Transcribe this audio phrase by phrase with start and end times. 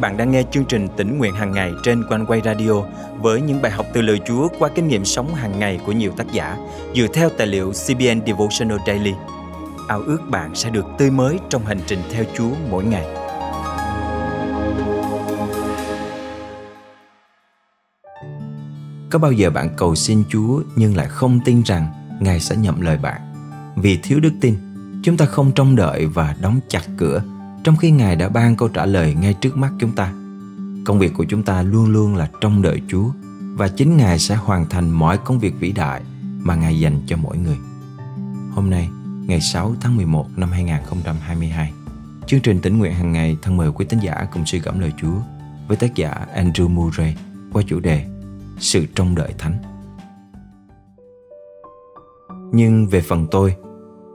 [0.00, 2.72] bạn đang nghe chương trình tỉnh nguyện hàng ngày trên quanh quay radio
[3.20, 6.12] với những bài học từ lời Chúa qua kinh nghiệm sống hàng ngày của nhiều
[6.16, 6.56] tác giả
[6.94, 9.12] dựa theo tài liệu CBN Devotional Daily.
[9.88, 13.06] Ao ước bạn sẽ được tươi mới trong hành trình theo Chúa mỗi ngày.
[19.10, 21.86] Có bao giờ bạn cầu xin Chúa nhưng lại không tin rằng
[22.20, 23.20] Ngài sẽ nhậm lời bạn?
[23.76, 24.54] Vì thiếu đức tin,
[25.02, 27.22] chúng ta không trông đợi và đóng chặt cửa
[27.64, 30.12] trong khi Ngài đã ban câu trả lời ngay trước mắt chúng ta.
[30.84, 33.08] Công việc của chúng ta luôn luôn là trong đợi Chúa
[33.54, 36.02] và chính Ngài sẽ hoàn thành mọi công việc vĩ đại
[36.42, 37.56] mà Ngài dành cho mỗi người.
[38.50, 38.88] Hôm nay,
[39.26, 41.72] ngày 6 tháng 11 năm 2022,
[42.26, 44.92] chương trình tỉnh nguyện hàng ngày thân mời quý tín giả cùng suy gẫm lời
[45.00, 45.16] Chúa
[45.68, 47.16] với tác giả Andrew Murray
[47.52, 48.06] qua chủ đề
[48.58, 49.58] Sự trông đợi thánh.
[52.52, 53.54] Nhưng về phần tôi,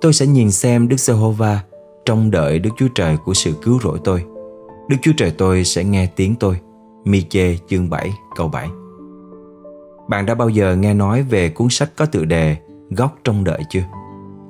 [0.00, 1.62] tôi sẽ nhìn xem Đức Giê-hô-va
[2.08, 4.24] trông đợi Đức Chúa Trời của sự cứu rỗi tôi.
[4.88, 6.60] Đức Chúa Trời tôi sẽ nghe tiếng tôi.
[7.04, 8.68] Mi-chê chương 7 câu 7
[10.08, 12.56] Bạn đã bao giờ nghe nói về cuốn sách có tựa đề
[12.90, 13.82] Góc trong đợi chưa?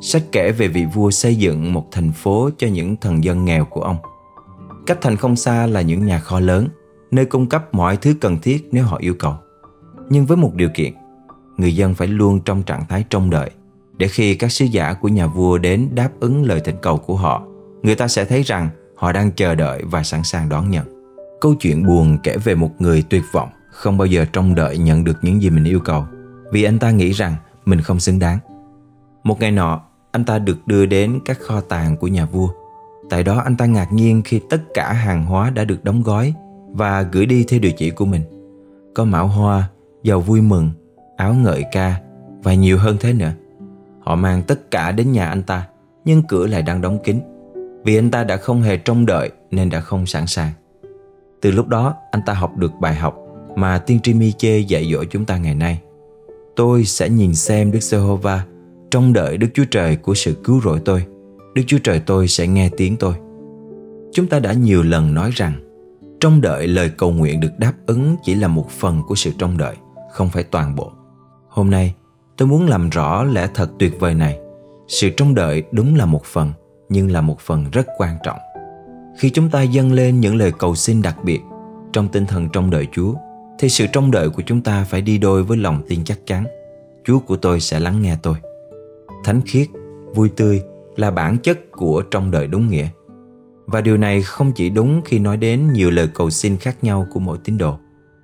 [0.00, 3.64] Sách kể về vị vua xây dựng một thành phố cho những thần dân nghèo
[3.64, 3.96] của ông.
[4.86, 6.68] Cách thành không xa là những nhà kho lớn,
[7.10, 9.34] nơi cung cấp mọi thứ cần thiết nếu họ yêu cầu.
[10.10, 10.92] Nhưng với một điều kiện,
[11.56, 13.50] người dân phải luôn trong trạng thái trông đợi
[13.98, 17.16] để khi các sứ giả của nhà vua đến đáp ứng lời thỉnh cầu của
[17.16, 17.42] họ,
[17.82, 20.86] người ta sẽ thấy rằng họ đang chờ đợi và sẵn sàng đón nhận.
[21.40, 25.04] Câu chuyện buồn kể về một người tuyệt vọng, không bao giờ trông đợi nhận
[25.04, 26.04] được những gì mình yêu cầu,
[26.52, 28.38] vì anh ta nghĩ rằng mình không xứng đáng.
[29.24, 32.48] Một ngày nọ, anh ta được đưa đến các kho tàng của nhà vua.
[33.10, 36.34] Tại đó anh ta ngạc nhiên khi tất cả hàng hóa đã được đóng gói
[36.70, 38.22] và gửi đi theo địa chỉ của mình.
[38.94, 39.68] Có mão hoa,
[40.02, 40.70] dầu vui mừng,
[41.16, 42.00] áo ngợi ca
[42.42, 43.32] và nhiều hơn thế nữa.
[44.00, 45.66] Họ mang tất cả đến nhà anh ta
[46.04, 47.20] Nhưng cửa lại đang đóng kín
[47.88, 50.52] vì anh ta đã không hề trông đợi Nên đã không sẵn sàng.
[51.40, 53.16] Từ lúc đó, anh ta học được bài học
[53.56, 55.80] Mà tiên tri Mi-chê dạy dỗ chúng ta ngày nay.
[56.56, 58.44] Tôi sẽ nhìn xem Đức Giê-hô-va
[58.90, 61.04] Trông đợi Đức Chúa Trời của sự cứu rỗi tôi.
[61.54, 63.14] Đức Chúa Trời tôi sẽ nghe tiếng tôi.
[64.12, 65.52] Chúng ta đã nhiều lần nói rằng,
[66.20, 69.58] Trông đợi lời cầu nguyện được đáp ứng Chỉ là một phần của sự trông
[69.58, 69.76] đợi,
[70.12, 70.92] Không phải toàn bộ.
[71.48, 71.94] Hôm nay,
[72.36, 74.38] tôi muốn làm rõ lẽ thật tuyệt vời này.
[74.88, 76.52] Sự trông đợi đúng là một phần
[76.88, 78.38] nhưng là một phần rất quan trọng.
[79.18, 81.40] Khi chúng ta dâng lên những lời cầu xin đặc biệt
[81.92, 83.14] trong tinh thần trông đợi chúa,
[83.58, 86.44] thì sự trông đợi của chúng ta phải đi đôi với lòng tin chắc chắn,
[87.04, 88.34] chúa của tôi sẽ lắng nghe tôi.
[89.24, 89.68] Thánh khiết,
[90.14, 90.62] vui tươi
[90.96, 92.88] là bản chất của trông đợi đúng nghĩa.
[93.66, 97.06] Và điều này không chỉ đúng khi nói đến nhiều lời cầu xin khác nhau
[97.12, 97.78] của mỗi tín đồ,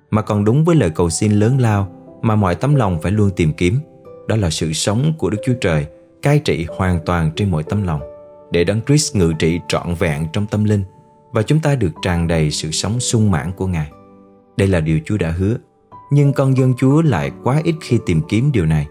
[0.09, 1.87] mà còn đúng với lời cầu xin lớn lao
[2.21, 3.79] mà mọi tấm lòng phải luôn tìm kiếm.
[4.27, 5.85] Đó là sự sống của Đức Chúa Trời
[6.21, 8.01] cai trị hoàn toàn trên mỗi tấm lòng
[8.51, 10.83] để Đấng Christ ngự trị trọn vẹn trong tâm linh
[11.31, 13.91] và chúng ta được tràn đầy sự sống sung mãn của Ngài.
[14.57, 15.57] Đây là điều Chúa đã hứa,
[16.11, 18.87] nhưng con dân Chúa lại quá ít khi tìm kiếm điều này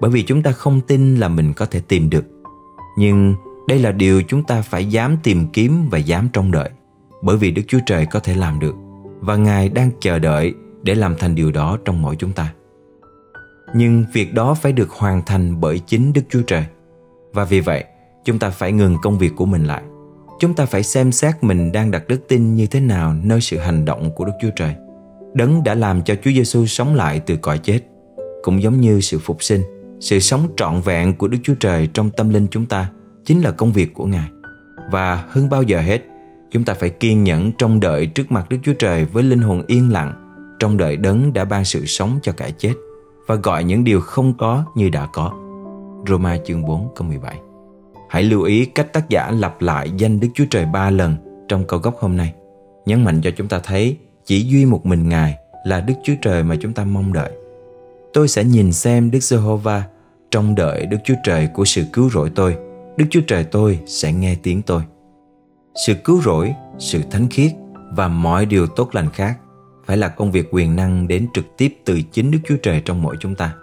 [0.00, 2.24] bởi vì chúng ta không tin là mình có thể tìm được.
[2.98, 3.34] Nhưng
[3.68, 6.70] đây là điều chúng ta phải dám tìm kiếm và dám trông đợi
[7.22, 8.74] bởi vì Đức Chúa Trời có thể làm được
[9.20, 12.52] và Ngài đang chờ đợi để làm thành điều đó trong mỗi chúng ta
[13.74, 16.64] nhưng việc đó phải được hoàn thành bởi chính Đức Chúa Trời.
[17.32, 17.84] Và vì vậy,
[18.26, 19.82] chúng ta phải ngừng công việc của mình lại.
[20.38, 23.58] Chúng ta phải xem xét mình đang đặt đức tin như thế nào nơi sự
[23.58, 24.74] hành động của Đức Chúa Trời.
[25.34, 27.80] Đấng đã làm cho Chúa Giêsu sống lại từ cõi chết,
[28.42, 29.62] cũng giống như sự phục sinh,
[30.00, 32.90] sự sống trọn vẹn của Đức Chúa Trời trong tâm linh chúng ta
[33.24, 34.28] chính là công việc của Ngài.
[34.90, 36.02] Và hơn bao giờ hết,
[36.50, 39.62] chúng ta phải kiên nhẫn trong đợi trước mặt Đức Chúa Trời với linh hồn
[39.66, 40.12] yên lặng,
[40.58, 42.74] trong đợi đấng đã ban sự sống cho cả chết
[43.26, 45.32] và gọi những điều không có như đã có.
[46.08, 47.45] Roma chương 4 câu 17
[48.16, 51.16] Hãy lưu ý cách tác giả lặp lại danh Đức Chúa Trời ba lần
[51.48, 52.34] trong câu gốc hôm nay.
[52.86, 56.42] Nhấn mạnh cho chúng ta thấy chỉ duy một mình Ngài là Đức Chúa Trời
[56.42, 57.30] mà chúng ta mong đợi.
[58.12, 59.84] Tôi sẽ nhìn xem Đức Giê-hô-va
[60.30, 62.56] trong đợi Đức Chúa Trời của sự cứu rỗi tôi.
[62.96, 64.82] Đức Chúa Trời tôi sẽ nghe tiếng tôi.
[65.86, 67.52] Sự cứu rỗi, sự thánh khiết
[67.92, 69.38] và mọi điều tốt lành khác
[69.86, 73.02] phải là công việc quyền năng đến trực tiếp từ chính Đức Chúa Trời trong
[73.02, 73.54] mỗi chúng ta.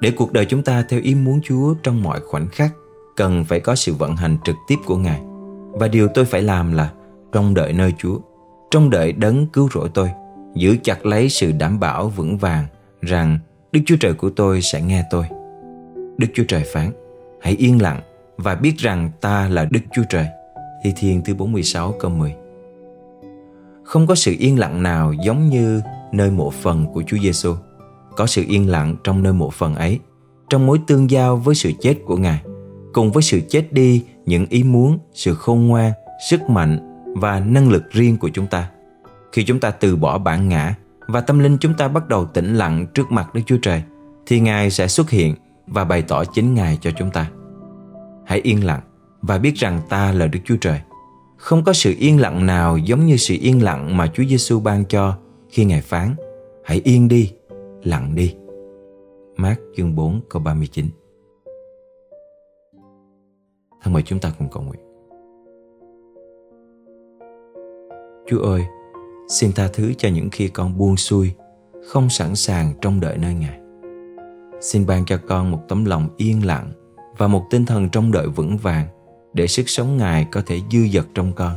[0.00, 2.72] Để cuộc đời chúng ta theo ý muốn Chúa trong mọi khoảnh khắc,
[3.18, 5.20] cần phải có sự vận hành trực tiếp của Ngài.
[5.72, 6.90] Và điều tôi phải làm là
[7.32, 8.18] trông đợi nơi Chúa,
[8.70, 10.10] trông đợi đấng cứu rỗi tôi,
[10.54, 12.66] giữ chặt lấy sự đảm bảo vững vàng
[13.02, 13.38] rằng
[13.72, 15.24] Đức Chúa Trời của tôi sẽ nghe tôi.
[16.18, 16.90] Đức Chúa Trời phán,
[17.40, 18.00] hãy yên lặng
[18.36, 20.26] và biết rằng ta là Đức Chúa Trời.
[20.84, 22.34] Thi Thiên thứ 46 câu 10
[23.88, 25.80] không có sự yên lặng nào giống như
[26.12, 27.54] nơi mộ phần của Chúa Giêsu.
[28.16, 29.98] Có sự yên lặng trong nơi mộ phần ấy,
[30.50, 32.42] trong mối tương giao với sự chết của Ngài,
[32.98, 35.92] cùng với sự chết đi những ý muốn, sự khôn ngoan,
[36.30, 36.78] sức mạnh
[37.16, 38.70] và năng lực riêng của chúng ta.
[39.32, 40.74] Khi chúng ta từ bỏ bản ngã
[41.08, 43.82] và tâm linh chúng ta bắt đầu tĩnh lặng trước mặt Đức Chúa Trời,
[44.26, 45.34] thì Ngài sẽ xuất hiện
[45.66, 47.30] và bày tỏ chính Ngài cho chúng ta.
[48.26, 48.80] Hãy yên lặng
[49.22, 50.80] và biết rằng ta là Đức Chúa Trời.
[51.36, 54.84] Không có sự yên lặng nào giống như sự yên lặng mà Chúa Giêsu ban
[54.84, 55.18] cho
[55.50, 56.14] khi Ngài phán
[56.64, 57.32] Hãy yên đi,
[57.84, 58.34] lặng đi.
[59.36, 60.86] Mát chương 4 câu 39
[63.82, 64.80] Thân mời chúng ta cùng cầu nguyện.
[68.26, 68.62] Chúa ơi,
[69.28, 71.32] xin tha thứ cho những khi con buông xuôi,
[71.86, 73.58] không sẵn sàng trong đợi nơi Ngài.
[74.60, 76.72] Xin ban cho con một tấm lòng yên lặng
[77.18, 78.86] và một tinh thần trong đợi vững vàng
[79.32, 81.52] để sức sống Ngài có thể dư dật trong con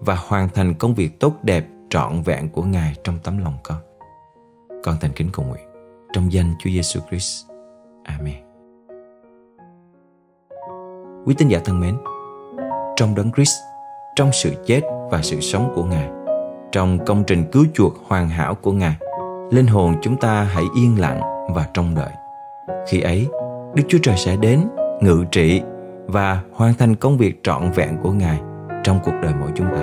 [0.00, 3.78] và hoàn thành công việc tốt đẹp trọn vẹn của Ngài trong tấm lòng con.
[4.84, 5.64] Con thành kính cầu nguyện
[6.12, 7.46] trong danh Chúa Giêsu Christ.
[8.04, 8.53] Amen.
[11.26, 11.94] Quý tín giả thân mến,
[12.96, 13.54] trong đấng Christ,
[14.16, 14.80] trong sự chết
[15.10, 16.08] và sự sống của Ngài,
[16.72, 18.96] trong công trình cứu chuộc hoàn hảo của Ngài,
[19.50, 21.20] linh hồn chúng ta hãy yên lặng
[21.54, 22.10] và trông đợi.
[22.88, 23.26] Khi ấy,
[23.74, 24.60] Đức Chúa Trời sẽ đến,
[25.00, 25.62] ngự trị
[26.06, 28.40] và hoàn thành công việc trọn vẹn của Ngài
[28.82, 29.82] trong cuộc đời mỗi chúng ta.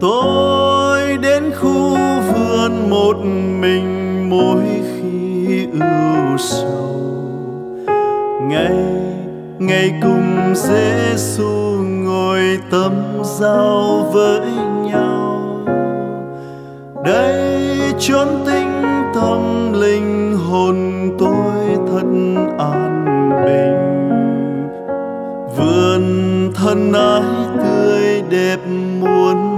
[0.00, 1.96] Tôi đến khu
[2.32, 3.16] vườn một
[3.60, 4.79] mình mỗi
[5.72, 7.00] ưu sầu
[8.48, 8.74] ngày
[9.58, 12.92] ngày cùng Giêsu ngồi tâm
[13.22, 14.40] giao với
[14.84, 15.40] nhau.
[17.04, 17.68] Đây
[17.98, 18.82] chốn tinh
[19.14, 20.76] tâm linh hồn
[21.18, 22.06] tôi thật
[22.58, 23.90] an bình.
[25.56, 26.02] Vườn
[26.54, 27.22] thân ái
[27.62, 28.58] tươi đẹp
[29.00, 29.49] muôn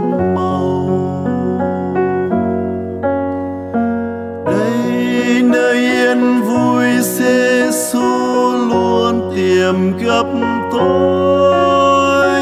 [9.99, 10.27] gặp
[10.73, 12.41] tôi.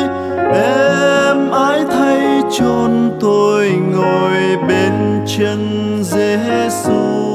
[0.55, 4.93] Em ái thay chôn tôi ngồi bên
[5.27, 5.69] chân
[6.03, 7.31] Giêsu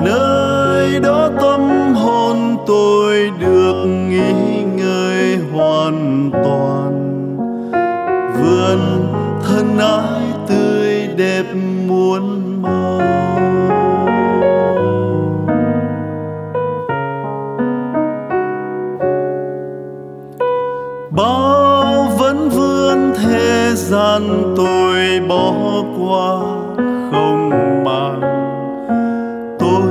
[0.00, 6.92] nơi đó tâm hồn tôi được nghỉ ngơi hoàn toàn.
[8.40, 8.78] Vườn
[9.48, 11.44] thân ái tươi đẹp
[11.88, 12.47] muôn
[23.88, 25.52] gian tôi bỏ
[25.98, 26.36] qua
[27.10, 27.50] không
[27.84, 28.20] màng.
[29.58, 29.82] Tôi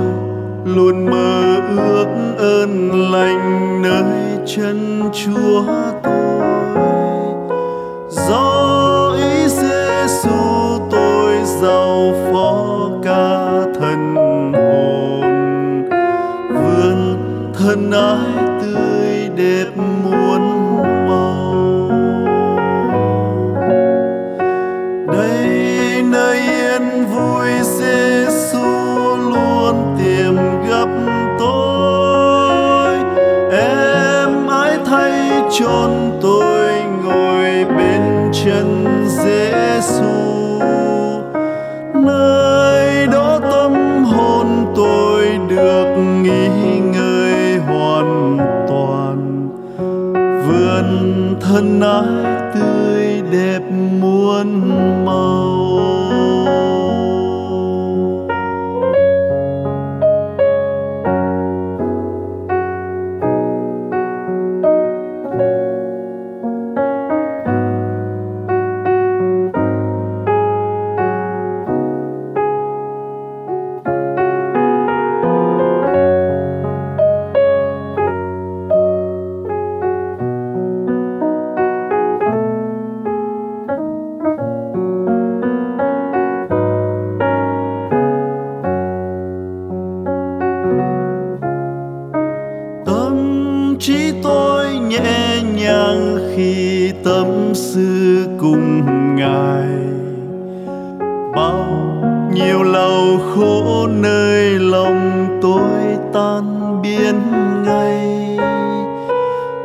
[0.66, 2.08] luôn mơ ước
[2.38, 5.64] ơn lành nơi chân chúa
[6.04, 6.37] tôi.
[45.50, 48.38] Được nghỉ ngơi hoàn
[48.69, 49.50] toàn.
[50.48, 53.62] Vườn thân ái tươi đẹp
[54.02, 54.62] muôn
[55.06, 55.37] màu.
[97.57, 98.85] Sư cùng
[99.16, 99.68] ngài.
[101.35, 101.66] Bao
[102.33, 106.44] nhiêu lâu khổ nơi lòng tôi tan
[106.81, 107.16] biến
[107.66, 108.37] ngay.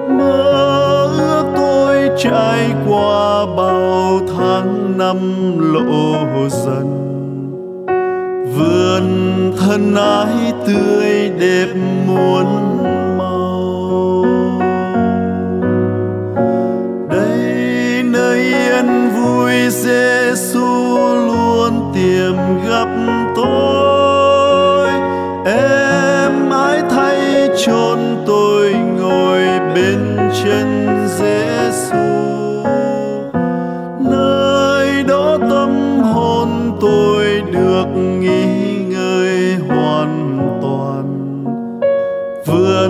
[0.09, 5.19] Mơ ước tôi trải qua bao tháng năm
[5.75, 6.99] lộ dần.
[8.57, 9.07] Vườn
[9.61, 11.67] thân ái tươi đẹp
[12.07, 12.72] muôn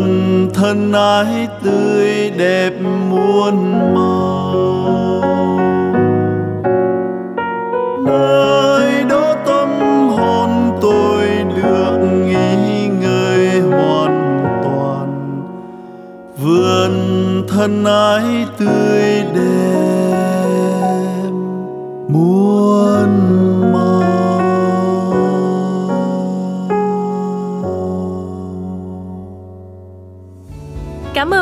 [0.02, 2.70] vườn thân ái tươi đẹp
[3.10, 5.22] muôn màu.
[8.06, 9.68] Nơi đó tâm
[10.08, 15.42] hồn tôi được nghỉ ngơi hoàn toàn.
[16.42, 16.92] Vườn
[17.48, 21.30] thân ái tươi đẹp
[22.08, 22.51] muôn